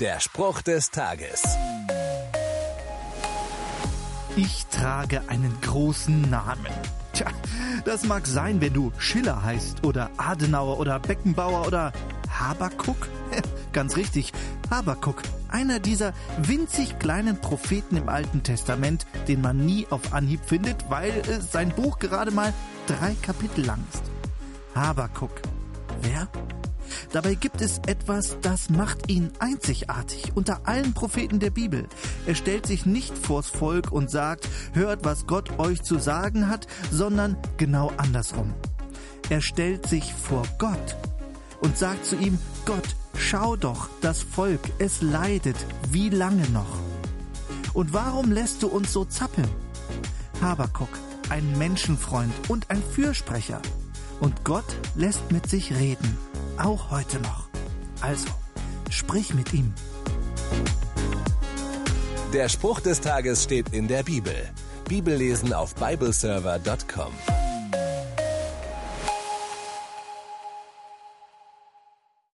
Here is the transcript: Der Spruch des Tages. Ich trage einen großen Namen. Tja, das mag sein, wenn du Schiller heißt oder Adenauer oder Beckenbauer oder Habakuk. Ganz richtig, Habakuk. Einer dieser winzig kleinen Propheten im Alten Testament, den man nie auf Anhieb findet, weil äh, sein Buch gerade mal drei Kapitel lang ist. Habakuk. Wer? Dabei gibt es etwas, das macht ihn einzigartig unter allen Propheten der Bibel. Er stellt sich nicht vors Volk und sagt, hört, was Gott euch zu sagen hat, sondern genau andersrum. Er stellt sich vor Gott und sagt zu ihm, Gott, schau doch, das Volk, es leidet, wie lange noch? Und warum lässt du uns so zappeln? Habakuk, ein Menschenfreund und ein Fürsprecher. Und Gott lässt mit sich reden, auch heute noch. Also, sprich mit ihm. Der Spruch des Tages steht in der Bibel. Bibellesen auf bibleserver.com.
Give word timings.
Der 0.00 0.20
Spruch 0.20 0.62
des 0.62 0.92
Tages. 0.92 1.42
Ich 4.36 4.66
trage 4.66 5.22
einen 5.28 5.60
großen 5.60 6.30
Namen. 6.30 6.72
Tja, 7.14 7.26
das 7.84 8.04
mag 8.04 8.28
sein, 8.28 8.60
wenn 8.60 8.74
du 8.74 8.92
Schiller 8.98 9.42
heißt 9.42 9.84
oder 9.84 10.10
Adenauer 10.16 10.78
oder 10.78 11.00
Beckenbauer 11.00 11.66
oder 11.66 11.92
Habakuk. 12.30 13.08
Ganz 13.72 13.96
richtig, 13.96 14.32
Habakuk. 14.70 15.20
Einer 15.48 15.80
dieser 15.80 16.12
winzig 16.42 17.00
kleinen 17.00 17.40
Propheten 17.40 17.96
im 17.96 18.08
Alten 18.08 18.44
Testament, 18.44 19.04
den 19.26 19.40
man 19.40 19.66
nie 19.66 19.88
auf 19.90 20.12
Anhieb 20.12 20.44
findet, 20.44 20.88
weil 20.88 21.10
äh, 21.10 21.40
sein 21.40 21.70
Buch 21.70 21.98
gerade 21.98 22.30
mal 22.30 22.52
drei 22.86 23.16
Kapitel 23.20 23.66
lang 23.66 23.82
ist. 23.92 24.04
Habakuk. 24.76 25.42
Wer? 26.02 26.28
Dabei 27.12 27.34
gibt 27.34 27.60
es 27.60 27.78
etwas, 27.86 28.36
das 28.42 28.70
macht 28.70 29.10
ihn 29.10 29.30
einzigartig 29.38 30.32
unter 30.34 30.60
allen 30.64 30.94
Propheten 30.94 31.40
der 31.40 31.50
Bibel. 31.50 31.86
Er 32.26 32.34
stellt 32.34 32.66
sich 32.66 32.86
nicht 32.86 33.16
vors 33.16 33.48
Volk 33.48 33.92
und 33.92 34.10
sagt, 34.10 34.48
hört, 34.72 35.04
was 35.04 35.26
Gott 35.26 35.58
euch 35.58 35.82
zu 35.82 35.98
sagen 35.98 36.48
hat, 36.48 36.66
sondern 36.90 37.36
genau 37.56 37.92
andersrum. 37.96 38.54
Er 39.30 39.40
stellt 39.40 39.86
sich 39.86 40.14
vor 40.14 40.44
Gott 40.58 40.96
und 41.60 41.76
sagt 41.76 42.06
zu 42.06 42.16
ihm, 42.16 42.38
Gott, 42.64 42.96
schau 43.16 43.56
doch, 43.56 43.88
das 44.00 44.22
Volk, 44.22 44.60
es 44.78 45.02
leidet, 45.02 45.56
wie 45.90 46.08
lange 46.08 46.48
noch? 46.50 46.78
Und 47.74 47.92
warum 47.92 48.32
lässt 48.32 48.62
du 48.62 48.68
uns 48.68 48.92
so 48.92 49.04
zappeln? 49.04 49.48
Habakuk, 50.40 50.88
ein 51.28 51.58
Menschenfreund 51.58 52.32
und 52.48 52.70
ein 52.70 52.82
Fürsprecher. 52.82 53.60
Und 54.20 54.44
Gott 54.44 54.76
lässt 54.96 55.30
mit 55.30 55.48
sich 55.48 55.72
reden, 55.74 56.18
auch 56.58 56.90
heute 56.90 57.20
noch. 57.20 57.48
Also, 58.00 58.28
sprich 58.90 59.34
mit 59.34 59.52
ihm. 59.52 59.72
Der 62.32 62.48
Spruch 62.48 62.80
des 62.80 63.00
Tages 63.00 63.44
steht 63.44 63.70
in 63.72 63.88
der 63.88 64.02
Bibel. 64.02 64.34
Bibellesen 64.88 65.52
auf 65.52 65.74
bibleserver.com. 65.74 67.37